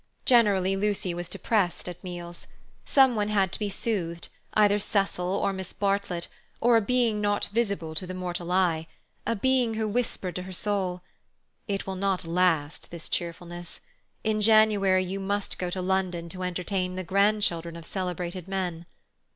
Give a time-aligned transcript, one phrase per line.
[0.25, 2.47] Generally Lucy was depressed at meals.
[2.85, 6.27] Some one had to be soothed—either Cecil or Miss Bartlett
[6.59, 11.03] or a Being not visible to the mortal eye—a Being who whispered to her soul:
[11.67, 13.79] "It will not last, this cheerfulness.
[14.23, 18.87] In January you must go to London to entertain the grandchildren of celebrated men."